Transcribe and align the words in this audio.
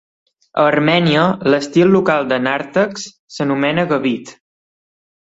A 0.61 0.63
Armènia, 0.67 1.25
l'estil 1.53 1.93
local 1.95 2.25
de 2.31 2.39
nàrtex 2.45 3.05
s'anomena 3.37 3.85
"gavit". 3.93 4.33